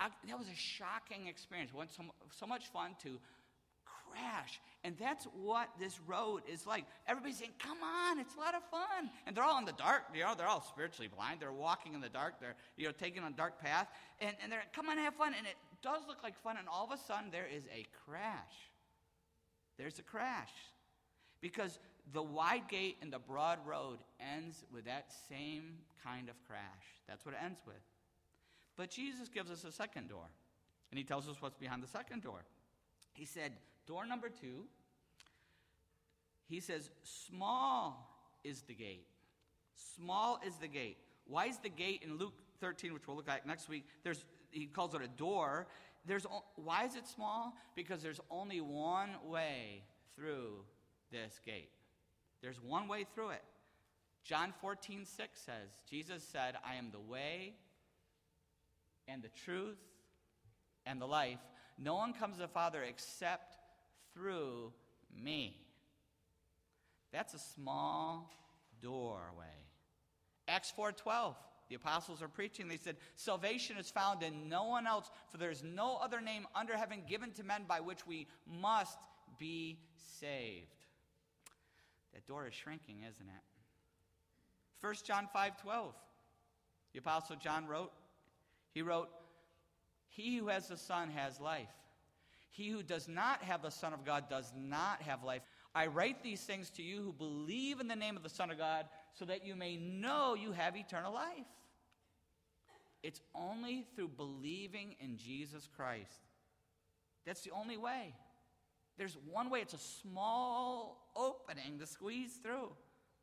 [0.01, 1.71] I, that was a shocking experience.
[1.73, 3.19] It was so, so much fun to
[4.13, 4.61] crash.
[4.85, 6.85] And that's what this road is like.
[7.07, 9.11] Everybody's saying, come on, it's a lot of fun.
[9.27, 10.03] And they're all in the dark.
[10.15, 11.41] You know, they're all spiritually blind.
[11.41, 12.41] They're walking in the dark.
[12.41, 13.89] They're, you know, taking a dark path.
[14.21, 15.35] And, and they're, come on, have fun.
[15.37, 16.57] And it does look like fun.
[16.59, 18.55] And all of a sudden, there is a crash.
[19.79, 20.51] There's a crash.
[21.41, 21.79] Because
[22.13, 23.99] the wide gate and the broad road
[24.35, 26.61] ends with that same kind of crash.
[27.09, 27.83] That's what it ends with.
[28.77, 30.27] But Jesus gives us a second door.
[30.91, 32.45] And he tells us what's behind the second door.
[33.15, 33.53] He said,
[33.87, 34.65] Door number two,
[36.49, 38.09] he says, Small
[38.45, 39.07] is the gate.
[39.97, 40.99] Small is the gate.
[41.27, 44.67] Why is the gate in Luke 13, which we'll look at next week, there's, he
[44.67, 45.67] calls it a door.
[46.07, 47.55] There's, why is it small?
[47.75, 49.83] Because there's only one way
[50.17, 50.65] through
[51.11, 51.71] this gate.
[52.41, 53.43] There's one way through it.
[54.25, 57.55] John 14, 6 says, Jesus said, I am the way
[59.09, 59.79] and the truth
[60.87, 61.41] and the life.
[61.79, 63.57] No one comes to the Father except
[64.15, 64.73] through
[65.15, 65.57] me.
[67.13, 68.31] That's a small
[68.81, 69.67] doorway.
[70.49, 71.37] Acts 4:12.
[71.69, 72.69] The apostles are preaching.
[72.69, 76.47] They said, "Salvation is found in no one else, for there is no other name
[76.55, 78.99] under heaven given to men by which we must
[79.39, 80.85] be saved."
[82.13, 83.45] That door is shrinking, isn't it?
[84.81, 85.95] 1 John 5:12.
[86.93, 87.95] The apostle John wrote,
[88.73, 89.11] he wrote,
[90.09, 91.75] "He who has the Son has life.
[92.53, 95.41] He who does not have the Son of God does not have life.
[95.75, 98.59] I write these things to you who believe in the name of the Son of
[98.59, 98.85] God,
[99.15, 101.47] so that you may know you have eternal life.
[103.03, 106.29] It's only through believing in Jesus Christ.
[107.25, 108.15] That's the only way.
[108.99, 112.69] There's one way, it's a small opening to squeeze through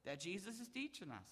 [0.05, 1.27] that Jesus is teaching us.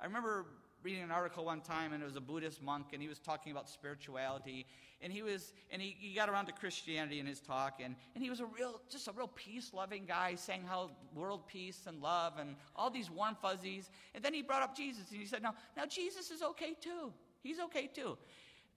[0.00, 0.46] I remember
[0.86, 3.50] reading an article one time, and it was a Buddhist monk, and he was talking
[3.50, 4.64] about spirituality,
[5.02, 8.22] and he was, and he, he got around to Christianity in his talk, and, and
[8.22, 12.34] he was a real, just a real peace-loving guy, saying how world peace and love
[12.38, 15.56] and all these warm fuzzies, and then he brought up Jesus, and he said, "Now,
[15.76, 17.12] now Jesus is okay too.
[17.42, 18.16] He's okay too.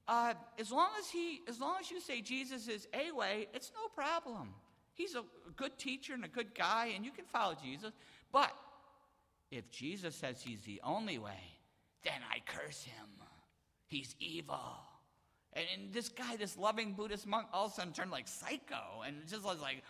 [0.07, 3.71] Uh, as long as he, as long as you say Jesus is a way, it's
[3.75, 4.49] no problem.
[4.95, 5.23] He's a
[5.55, 7.93] good teacher and a good guy, and you can follow Jesus.
[8.31, 8.51] But
[9.51, 11.58] if Jesus says he's the only way,
[12.03, 13.07] then I curse him.
[13.87, 14.59] He's evil.
[15.53, 19.01] And, and, this guy, this loving Buddhist monk, all of a sudden turned like psycho
[19.05, 19.83] and just was like,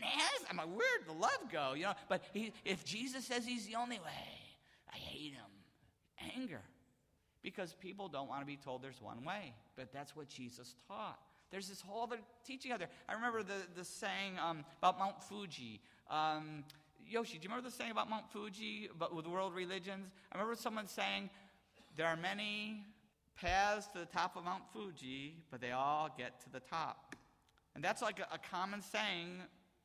[0.00, 0.46] nasty.
[0.48, 1.74] I'm like, where'd the love go?
[1.74, 4.28] You know, but he, if Jesus says he's the only way,
[4.92, 6.30] I hate him.
[6.36, 6.62] Anger.
[7.42, 9.52] Because people don't want to be told there's one way.
[9.76, 11.18] But that's what Jesus taught.
[11.50, 12.88] There's this whole other teaching out there.
[13.08, 15.80] I remember the, the saying um, about Mount Fuji.
[16.08, 16.64] Um,
[17.08, 20.10] Yoshi, do you remember the saying about Mount Fuji, but with world religions?
[20.32, 21.30] I remember someone saying,
[21.96, 22.84] there are many
[23.36, 27.14] paths to the top of Mount Fuji, but they all get to the top.
[27.74, 29.42] And that's like a, a common saying,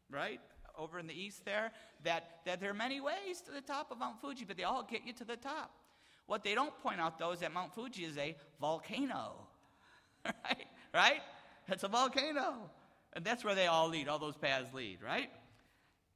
[0.10, 0.40] right?
[0.78, 1.72] Over in the east there,
[2.04, 4.84] that, that there are many ways to the top of Mount Fuji, but they all
[4.84, 5.72] get you to the top.
[6.26, 9.48] What they don't point out, though, is that Mount Fuji is a volcano.
[10.26, 10.66] right?
[10.94, 11.22] Right?
[11.68, 12.70] It's a volcano.
[13.14, 15.30] And that's where they all lead, all those paths lead, right?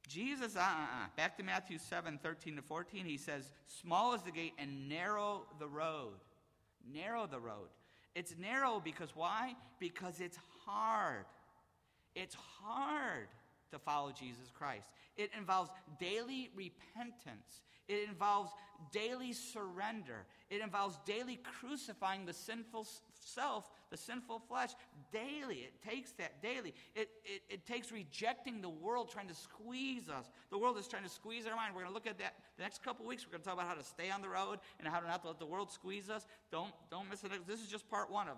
[0.08, 4.22] Jesus, uh, uh, uh, back to Matthew 7, 13 to 14, he says, Small is
[4.22, 6.14] the gate and narrow the road.
[6.92, 7.68] Narrow the road.
[8.14, 9.54] It's narrow because why?
[9.80, 11.24] Because it's hard.
[12.14, 13.28] It's hard
[13.72, 14.88] to follow Jesus Christ.
[15.16, 17.62] It involves daily repentance.
[17.88, 18.50] It involves
[18.92, 20.26] daily surrender.
[20.50, 22.86] It involves daily crucifying the sinful
[23.24, 24.70] self, the sinful flesh,
[25.12, 25.56] daily.
[25.56, 26.74] It takes that daily.
[26.94, 30.30] It, it, it takes rejecting the world trying to squeeze us.
[30.50, 31.74] The world is trying to squeeze our mind.
[31.74, 33.26] We're going to look at that the next couple weeks.
[33.26, 35.24] We're going to talk about how to stay on the road and how to not
[35.24, 36.26] let the world squeeze us.
[36.50, 37.30] Don't, don't miss it.
[37.46, 38.36] This is just part one of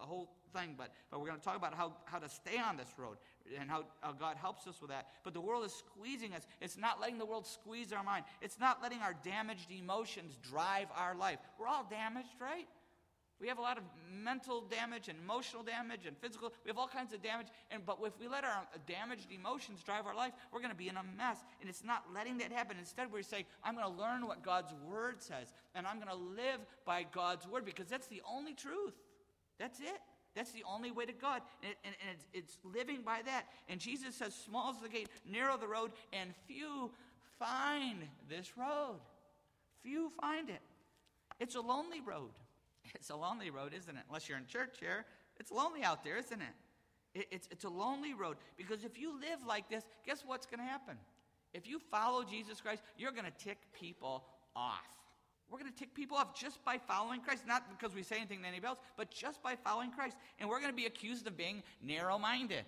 [0.00, 2.76] the whole thing, but, but we're going to talk about how, how to stay on
[2.76, 3.16] this road
[3.58, 5.08] and how, how God helps us with that.
[5.24, 6.46] But the world is squeezing us.
[6.60, 8.24] It's not letting the world squeeze our mind.
[8.42, 11.38] It's not letting our damaged emotions drive our life.
[11.58, 12.66] We're all damaged, right?
[13.40, 16.52] We have a lot of mental damage and emotional damage and physical.
[16.64, 17.46] We have all kinds of damage.
[17.70, 20.88] And but if we let our damaged emotions drive our life, we're going to be
[20.88, 21.38] in a mess.
[21.60, 22.76] And it's not letting that happen.
[22.78, 26.14] Instead, we're saying, I'm going to learn what God's word says, and I'm going to
[26.14, 28.94] live by God's word because that's the only truth.
[29.58, 30.00] That's it.
[30.34, 31.42] That's the only way to God.
[31.62, 33.44] And, and, and it's, it's living by that.
[33.68, 36.90] And Jesus says, Small is the gate, narrow the road, and few
[37.38, 38.98] find this road.
[39.82, 40.60] Few find it.
[41.38, 42.30] It's a lonely road.
[42.94, 44.02] It's a lonely road, isn't it?
[44.08, 45.04] Unless you're in church here,
[45.38, 46.54] it's lonely out there, isn't it?
[47.14, 50.60] it it's, it's a lonely road because if you live like this, guess what's going
[50.60, 50.96] to happen?
[51.54, 54.24] If you follow Jesus Christ, you're going to tick people
[54.54, 54.86] off.
[55.50, 58.42] We're going to tick people off just by following Christ, not because we say anything
[58.42, 60.16] to anybody else, but just by following Christ.
[60.38, 62.64] And we're going to be accused of being narrow minded.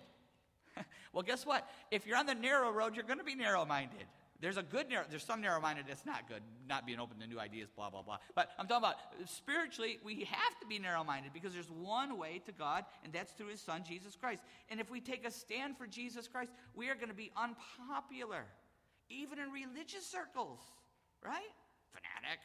[1.13, 1.69] well, guess what?
[1.91, 4.07] If you're on the narrow road, you're going to be narrow minded.
[4.41, 7.27] There's a good narrow, there's some narrow minded that's not good, not being open to
[7.27, 8.17] new ideas, blah, blah, blah.
[8.33, 8.95] But I'm talking about
[9.29, 13.31] spiritually, we have to be narrow minded because there's one way to God, and that's
[13.33, 14.41] through his son, Jesus Christ.
[14.69, 18.45] And if we take a stand for Jesus Christ, we are going to be unpopular,
[19.09, 20.59] even in religious circles,
[21.23, 21.53] right?
[21.91, 22.39] Fanatic,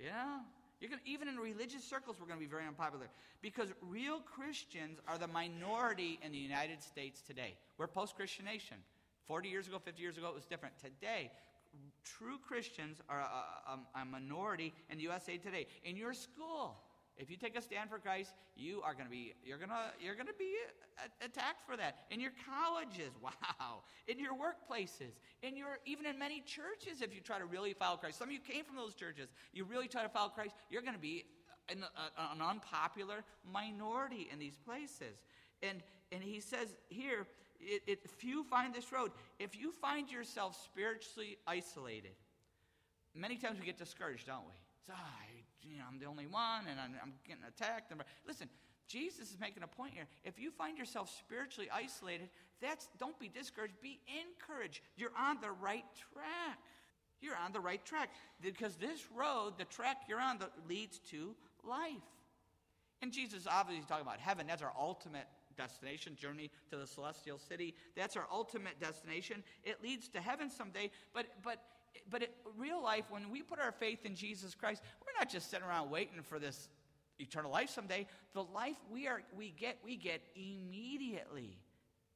[0.00, 0.40] yeah.
[0.80, 3.06] You're gonna, even in religious circles, we're going to be very unpopular
[3.40, 7.56] because real Christians are the minority in the United States today.
[7.78, 8.78] We're post Christian nation.
[9.26, 10.74] 40 years ago, 50 years ago, it was different.
[10.78, 11.30] Today,
[12.04, 15.66] true Christians are a, a, a, minority in the USA today.
[15.84, 16.76] In your school,
[17.18, 20.04] if you take a stand for Christ, you are going to be you're going to
[20.04, 20.54] you're going to be
[21.24, 22.04] attacked for that.
[22.10, 23.82] In your colleges, wow.
[24.06, 27.96] In your workplaces, in your even in many churches if you try to really follow
[27.96, 28.18] Christ.
[28.18, 29.28] Some of you came from those churches.
[29.52, 31.24] You really try to follow Christ, you're going to be
[31.68, 31.84] an,
[32.32, 35.24] an unpopular minority in these places.
[35.62, 37.26] And and he says here
[37.60, 39.10] it, it, few find this road.
[39.38, 42.12] If you find yourself spiritually isolated,
[43.14, 44.54] many times we get discouraged, don't we?
[44.86, 45.10] So, ah,
[45.62, 47.92] you know, I'm the only one, and I'm, I'm getting attacked.
[48.26, 48.48] Listen,
[48.88, 50.06] Jesus is making a point here.
[50.24, 52.28] If you find yourself spiritually isolated,
[52.60, 53.74] that's don't be discouraged.
[53.82, 54.80] Be encouraged.
[54.96, 56.58] You're on the right track.
[57.20, 61.34] You're on the right track because this road, the track you're on, that leads to
[61.64, 62.02] life.
[63.02, 64.46] And Jesus obviously talking about heaven.
[64.46, 67.74] That's our ultimate destination, journey to the celestial city.
[67.96, 69.42] That's our ultimate destination.
[69.64, 70.90] It leads to heaven someday.
[71.14, 71.62] But, but,
[72.10, 75.50] but it, real life, when we put our faith in Jesus Christ, we're not just
[75.50, 76.68] sitting around waiting for this
[77.18, 78.06] eternal life someday.
[78.34, 81.58] The life we, are, we get, we get immediately.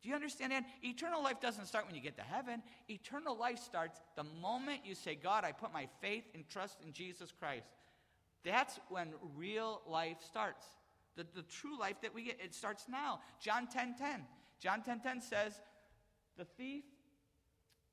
[0.03, 0.65] Do you understand that?
[0.83, 2.63] Eternal life doesn't start when you get to heaven.
[2.89, 6.93] Eternal life starts the moment you say, God, I put my faith and trust in
[6.93, 7.67] Jesus Christ.
[8.45, 10.67] That's when real life starts.
[11.17, 13.21] The, the true life that we get, it starts now.
[13.41, 14.23] John 10 10.
[14.61, 15.61] John 10 10 says,
[16.37, 16.85] The thief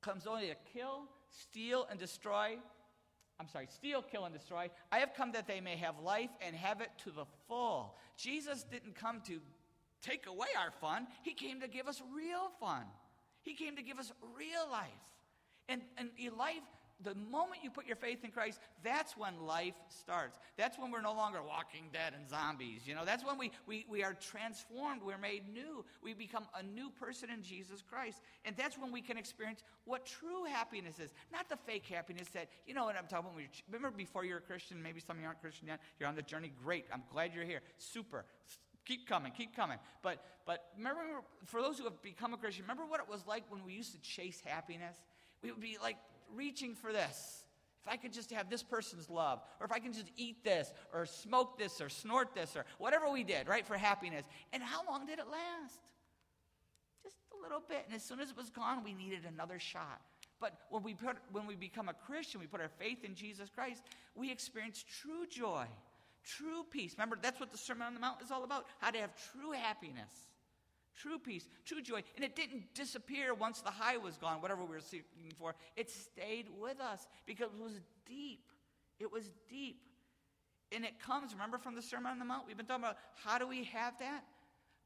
[0.00, 2.58] comes only to kill, steal, and destroy.
[3.40, 4.70] I'm sorry, steal, kill, and destroy.
[4.90, 7.96] I have come that they may have life and have it to the full.
[8.16, 9.40] Jesus didn't come to
[10.02, 12.84] take away our fun, He came to give us real fun.
[13.42, 14.88] He came to give us real life.
[15.68, 16.62] And, and life,
[17.04, 20.38] the moment you put your faith in Christ, that's when life starts.
[20.56, 22.82] That's when we're no longer walking dead and zombies.
[22.86, 25.02] You know, that's when we, we, we are transformed.
[25.04, 25.84] We're made new.
[26.02, 28.20] We become a new person in Jesus Christ.
[28.44, 31.12] And that's when we can experience what true happiness is.
[31.32, 33.42] Not the fake happiness that, you know what I'm talking about.
[33.70, 36.22] Remember before you're a Christian, maybe some of you aren't Christian yet, you're on the
[36.22, 36.52] journey.
[36.64, 36.86] Great.
[36.92, 37.60] I'm glad you're here.
[37.78, 38.24] Super.
[38.86, 39.78] Keep coming, keep coming.
[40.02, 41.02] But, but remember,
[41.44, 43.92] for those who have become a Christian, remember what it was like when we used
[43.92, 44.96] to chase happiness?
[45.42, 45.96] We would be like
[46.34, 47.44] reaching for this.
[47.84, 50.72] If I could just have this person's love, or if I can just eat this,
[50.92, 54.24] or smoke this, or snort this, or whatever we did, right, for happiness.
[54.52, 55.80] And how long did it last?
[57.02, 57.84] Just a little bit.
[57.86, 60.00] And as soon as it was gone, we needed another shot.
[60.40, 63.48] But when we, put, when we become a Christian, we put our faith in Jesus
[63.48, 63.82] Christ,
[64.14, 65.66] we experience true joy
[66.28, 66.94] True peace.
[66.96, 69.52] Remember, that's what the Sermon on the Mount is all about how to have true
[69.52, 70.10] happiness,
[71.00, 72.02] true peace, true joy.
[72.16, 75.54] And it didn't disappear once the high was gone, whatever we were seeking for.
[75.76, 78.44] It stayed with us because it was deep.
[78.98, 79.80] It was deep.
[80.72, 82.46] And it comes, remember from the Sermon on the Mount?
[82.46, 84.24] We've been talking about how do we have that?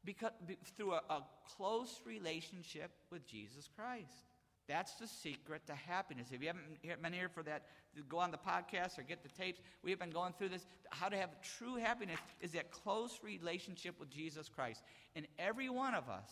[0.05, 0.33] Because,
[0.77, 1.23] through a, a
[1.57, 4.32] close relationship with Jesus Christ.
[4.73, 6.29] That's the secret to happiness.
[6.33, 7.65] If you haven't been here for that,
[8.09, 9.61] go on the podcast or get the tapes.
[9.85, 10.65] We have been going through this.
[10.89, 14.83] How to have true happiness is that close relationship with Jesus Christ.
[15.15, 16.31] And every one of us,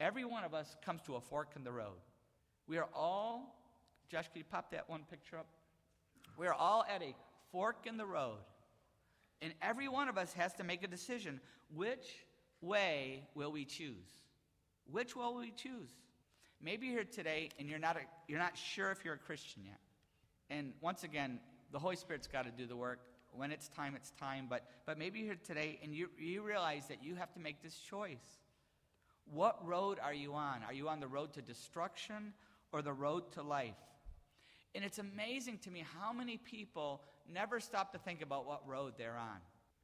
[0.00, 1.96] every one of us comes to a fork in the road.
[2.68, 3.56] We are all,
[4.10, 5.46] Josh, can you pop that one picture up?
[6.36, 7.14] We are all at a
[7.52, 8.36] fork in the road.
[9.40, 11.40] And every one of us has to make a decision.
[11.74, 12.06] Which
[12.60, 14.10] way will we choose?
[14.90, 15.88] Which will we choose?
[16.62, 19.62] Maybe you're here today and you're not, a, you're not sure if you're a Christian
[19.64, 19.78] yet.
[20.48, 21.40] And once again,
[21.72, 23.00] the Holy Spirit's got to do the work.
[23.32, 24.46] When it's time, it's time.
[24.48, 27.62] But, but maybe you're here today and you, you realize that you have to make
[27.62, 28.40] this choice.
[29.30, 30.62] What road are you on?
[30.66, 32.32] Are you on the road to destruction
[32.72, 33.74] or the road to life?
[34.74, 38.94] And it's amazing to me how many people never stop to think about what road
[38.96, 39.38] they're on.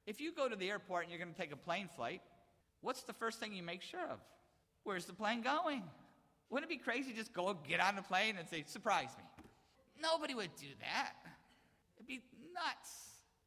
[0.07, 2.23] If you go to the airport and you're going to take a plane flight,
[2.81, 4.19] what's the first thing you make sure of?
[4.85, 5.83] Where's the plane going?
[6.53, 9.25] Wouldn't it be crazy just go get on the plane and say, surprise me?
[10.03, 11.15] Nobody would do that.
[11.97, 12.21] It'd be
[12.53, 12.91] nuts.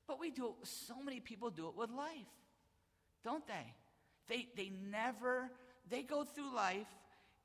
[0.08, 2.10] But we do it, so many people do it with life,
[3.24, 3.74] don't they?
[4.28, 5.52] They, they never,
[5.88, 6.88] they go through life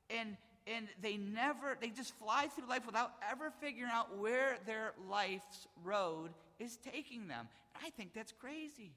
[0.09, 4.93] and, and they never, they just fly through life without ever figuring out where their
[5.07, 7.47] life's road is taking them.
[7.85, 8.93] I think that's crazy.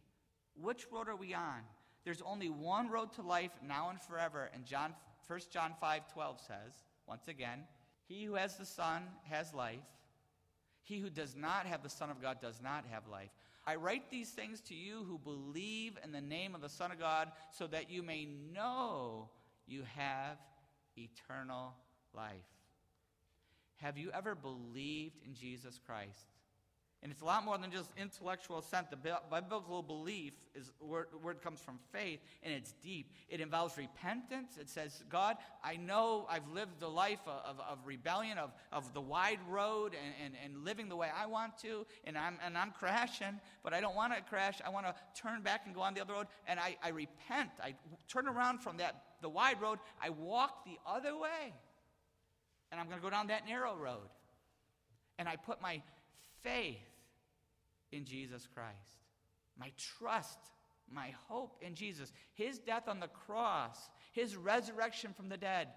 [0.58, 1.60] Which road are we on?
[2.06, 4.94] There's only one road to life now and forever, and John
[5.26, 6.74] 1 John 5 12 says,
[7.06, 7.60] once again,
[8.06, 9.78] He who has the Son has life.
[10.82, 13.30] He who does not have the Son of God does not have life.
[13.66, 16.98] I write these things to you who believe in the name of the Son of
[16.98, 19.30] God, so that you may know
[19.66, 20.36] you have
[20.98, 21.74] eternal
[22.14, 22.32] life.
[23.76, 26.33] Have you ever believed in Jesus Christ?
[27.04, 28.88] And it's a lot more than just intellectual assent.
[28.90, 33.12] The biblical belief is word, word comes from faith, and it's deep.
[33.28, 34.56] It involves repentance.
[34.58, 38.94] It says, God, I know I've lived the life of, of, of rebellion, of, of
[38.94, 42.56] the wide road, and, and, and living the way I want to, and I'm, and
[42.56, 44.62] I'm crashing, but I don't want to crash.
[44.64, 47.50] I want to turn back and go on the other road, and I, I repent.
[47.62, 47.74] I
[48.08, 49.78] turn around from that the wide road.
[50.02, 51.52] I walk the other way,
[52.72, 54.08] and I'm going to go down that narrow road.
[55.18, 55.82] And I put my
[56.42, 56.78] faith
[57.92, 59.02] in Jesus Christ.
[59.58, 60.38] My trust,
[60.90, 62.12] my hope in Jesus.
[62.34, 65.68] His death on the cross, his resurrection from the dead.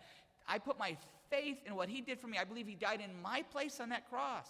[0.48, 0.98] I put my
[1.30, 2.38] faith in what he did for me.
[2.38, 4.48] I believe he died in my place on that cross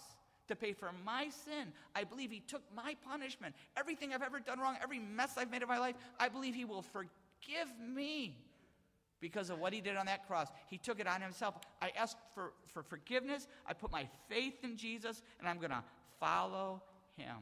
[0.48, 1.72] to pay for my sin.
[1.94, 3.54] I believe he took my punishment.
[3.76, 6.64] Everything I've ever done wrong, every mess I've made of my life, I believe he
[6.64, 8.36] will forgive me
[9.20, 10.48] because of what he did on that cross.
[10.68, 11.56] He took it on himself.
[11.82, 13.46] I asked for, for forgiveness.
[13.66, 15.82] I put my faith in Jesus, and I'm going to
[16.20, 16.82] follow
[17.18, 17.36] him.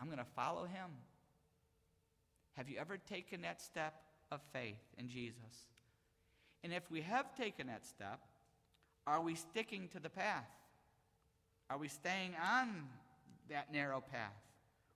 [0.00, 0.90] I'm going to follow him.
[2.54, 3.94] Have you ever taken that step
[4.32, 5.68] of faith in Jesus.
[6.64, 8.20] And if we have taken that step,
[9.06, 10.48] are we sticking to the path?
[11.68, 12.84] Are we staying on
[13.50, 14.32] that narrow path?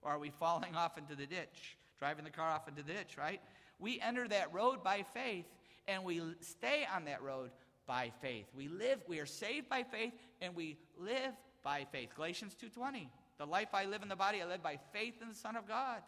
[0.02, 3.18] Or are we falling off into the ditch, driving the car off into the ditch,
[3.18, 3.40] right?
[3.78, 5.46] We enter that road by faith
[5.86, 7.50] and we stay on that road
[7.86, 8.46] by faith.
[8.54, 12.10] We live, we are saved by faith and we live by faith.
[12.14, 13.08] Galatians 2:20.
[13.38, 15.68] The life I live in the body I live by faith in the Son of
[15.68, 16.02] God.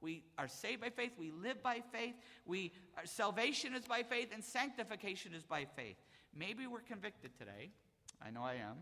[0.00, 2.72] We are saved by faith, we live by faith, we
[3.04, 5.96] salvation is by faith and sanctification is by faith.
[6.36, 7.70] Maybe we're convicted today.
[8.20, 8.78] I know I am.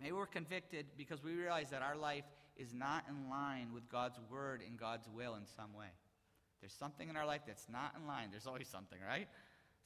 [0.00, 2.24] Maybe we're convicted because we realize that our life
[2.56, 5.90] is not in line with God's word and God's will in some way.
[6.60, 8.28] There's something in our life that's not in line.
[8.30, 9.28] There's always something, right?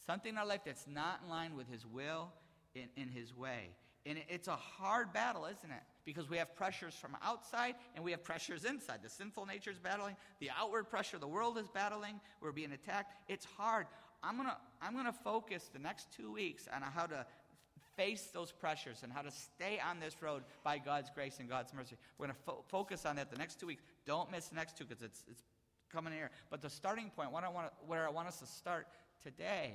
[0.06, 2.32] Something in our life that's not in line with His will
[2.74, 3.70] in, in His way.
[4.06, 5.82] And it's a hard battle, isn't it?
[6.04, 9.00] Because we have pressures from outside and we have pressures inside.
[9.02, 13.14] The sinful nature is battling, the outward pressure the world is battling, we're being attacked.
[13.28, 13.86] It's hard.
[14.22, 17.26] I'm going to I'm going to focus the next two weeks on how to
[17.96, 21.74] face those pressures and how to stay on this road by God's grace and God's
[21.74, 21.96] mercy.
[22.18, 23.82] We're going to fo- focus on that the next two weeks.
[24.06, 25.42] Don't miss the next two because it's, it's
[25.92, 26.30] coming here.
[26.50, 28.86] But the starting point, what I want, where I want us to start
[29.22, 29.74] today,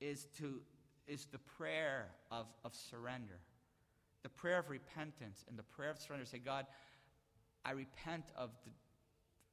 [0.00, 0.60] is to
[1.06, 3.40] is the prayer of, of surrender,
[4.22, 6.26] the prayer of repentance, and the prayer of surrender.
[6.26, 6.66] Say, God,
[7.64, 8.50] I repent of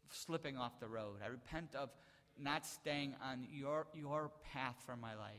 [0.09, 1.17] slipping off the road.
[1.23, 1.89] I repent of
[2.37, 5.33] not staying on your, your path for my life.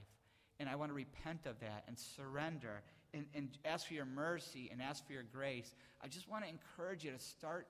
[0.58, 4.70] And I want to repent of that and surrender and, and ask for your mercy
[4.72, 5.74] and ask for your grace.
[6.02, 7.66] I just want to encourage you to start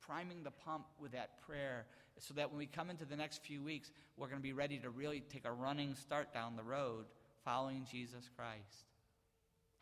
[0.00, 1.86] priming the pump with that prayer
[2.18, 4.78] so that when we come into the next few weeks, we're going to be ready
[4.78, 7.06] to really take a running start down the road
[7.44, 8.91] following Jesus Christ.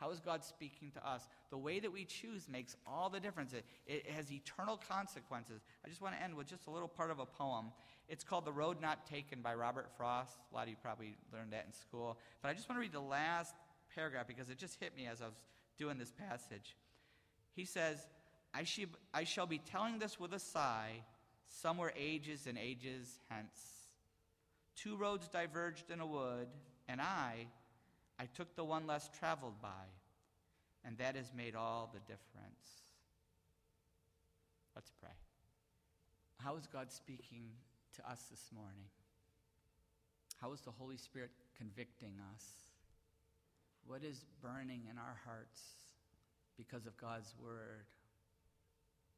[0.01, 1.29] How is God speaking to us?
[1.51, 3.53] The way that we choose makes all the difference.
[3.53, 5.61] It, it, has eternal consequences.
[5.85, 7.67] I just want to end with just a little part of a poem.
[8.09, 10.39] It's called The Road Not Taken by Robert Frost.
[10.51, 12.19] A lot of you probably learned that in school.
[12.41, 13.55] But I just want to read the last
[13.95, 15.35] paragraph because it just hit me as I was
[15.77, 16.77] doing this passage.
[17.55, 17.99] He says,
[18.55, 21.05] I, she, I shall be telling this with a sigh,
[21.47, 23.59] somewhere ages and ages hence.
[24.77, 26.47] Two roads diverged in a wood,
[26.89, 27.49] and I,
[28.21, 29.89] I took the one less traveled by,
[30.85, 32.85] and that has made all the difference.
[34.75, 35.17] Let's pray.
[36.37, 37.45] How is God speaking
[37.97, 38.85] to us this morning?
[40.39, 42.45] How is the Holy Spirit convicting us?
[43.87, 45.63] What is burning in our hearts
[46.59, 47.87] because of God's word?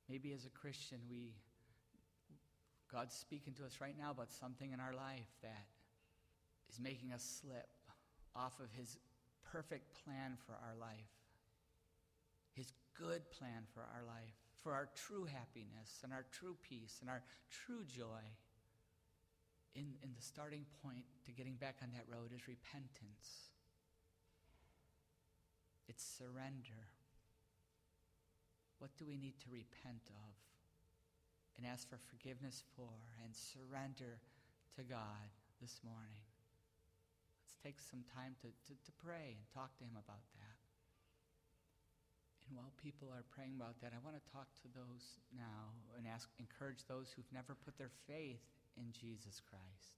[0.09, 1.33] Maybe as a Christian, we
[2.93, 5.67] God's speaking to us right now about something in our life that
[6.71, 7.67] is making us slip
[8.37, 8.97] off of His
[9.51, 11.13] perfect plan for our life,
[12.55, 17.11] His good plan for our life, for our true happiness and our true peace and
[17.11, 18.23] our true joy.
[19.75, 23.49] In, in the starting point to getting back on that road is repentance.
[25.89, 26.93] It's surrender.
[28.79, 30.35] What do we need to repent of
[31.57, 32.93] and ask for forgiveness for
[33.25, 34.21] and surrender
[34.77, 36.32] to God this morning?
[37.63, 40.59] Take some time to, to, to pray and talk to Him about that.
[42.53, 46.05] And while people are praying about that, I want to talk to those now and
[46.05, 48.45] ask, encourage those who've never put their faith
[48.77, 49.97] in Jesus Christ.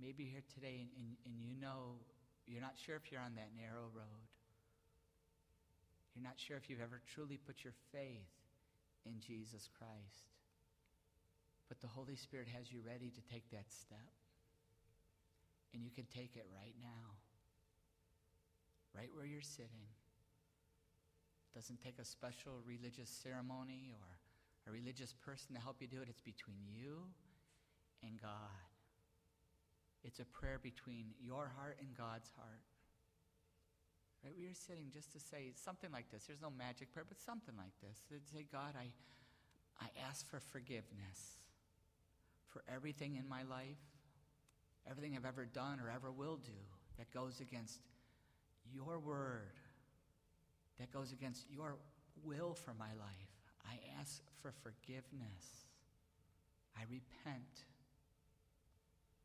[0.00, 2.02] Maybe you're here today and, and, and you know
[2.48, 4.26] you're not sure if you're on that narrow road.
[6.14, 8.34] You're not sure if you've ever truly put your faith
[9.06, 10.26] in Jesus Christ.
[11.68, 14.17] But the Holy Spirit has you ready to take that step.
[15.74, 17.16] And you can take it right now,
[18.94, 19.88] right where you're sitting.
[21.48, 24.18] It doesn't take a special religious ceremony or
[24.66, 26.08] a religious person to help you do it.
[26.08, 27.04] It's between you
[28.02, 28.68] and God.
[30.04, 32.62] It's a prayer between your heart and God's heart.
[34.24, 36.24] Right where you're sitting, just to say something like this.
[36.26, 37.98] There's no magic prayer, but something like this.
[38.08, 38.90] To Say, God, I,
[39.80, 41.38] I ask for forgiveness
[42.48, 43.78] for everything in my life
[44.90, 46.52] everything I've ever done or ever will do
[46.98, 47.80] that goes against
[48.72, 49.54] your word,
[50.78, 51.76] that goes against your
[52.24, 53.32] will for my life.
[53.66, 55.66] I ask for forgiveness.
[56.76, 57.64] I repent.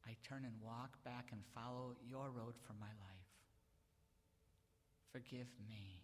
[0.05, 3.23] I turn and walk back and follow your road for my life.
[5.11, 6.03] Forgive me.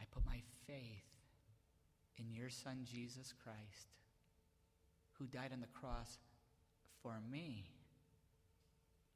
[0.00, 1.04] I put my faith
[2.18, 3.88] in your Son, Jesus Christ,
[5.18, 6.18] who died on the cross
[7.02, 7.66] for me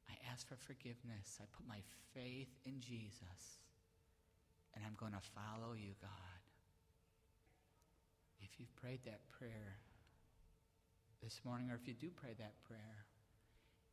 [0.09, 1.39] I ask for forgiveness.
[1.41, 1.81] I put my
[2.13, 3.59] faith in Jesus.
[4.75, 6.41] And I'm going to follow you, God.
[8.41, 9.79] If you've prayed that prayer,
[11.23, 13.05] this morning, or if you do pray that prayer,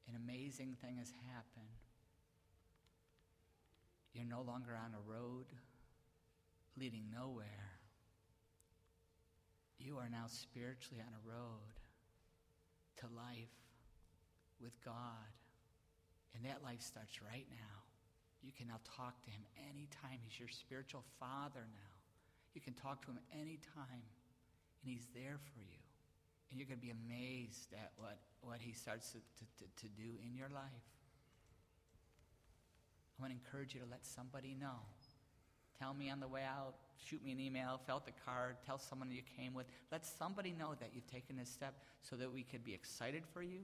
[0.08, 1.80] an amazing thing has happened.
[4.12, 5.46] You're no longer on a road
[6.78, 7.80] leading nowhere.
[9.78, 11.74] You are now spiritually on a road
[13.00, 13.56] to life
[14.60, 15.32] with God.
[16.34, 17.78] And that life starts right now.
[18.42, 20.20] You can now talk to him anytime.
[20.20, 21.94] He's your spiritual father now.
[22.52, 24.04] You can talk to him anytime,
[24.82, 25.80] and he's there for you.
[26.50, 30.20] And you're going to be amazed at what, what he starts to, to, to do
[30.22, 30.86] in your life.
[33.18, 34.86] I want to encourage you to let somebody know.
[35.80, 38.78] Tell me on the way out, shoot me an email, fill out the card, tell
[38.78, 39.66] someone you came with.
[39.90, 43.42] Let somebody know that you've taken this step so that we could be excited for
[43.42, 43.60] you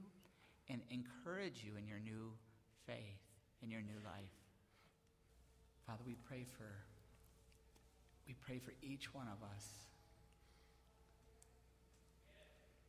[0.69, 2.31] and encourage you in your new
[2.91, 3.23] faith,
[3.63, 4.35] in your new life.
[5.87, 6.67] Father, we pray for
[8.27, 9.65] we pray for each one of us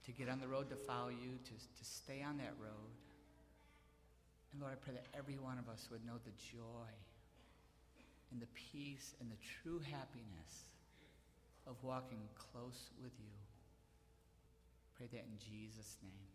[0.04, 2.92] to get on the road to follow you, to, to stay on that road.
[4.52, 6.90] And Lord, I pray that every one of us would know the joy
[8.30, 10.68] and the peace and the true happiness
[11.66, 13.38] of walking close with you.
[14.96, 16.31] Pray that in Jesus' name.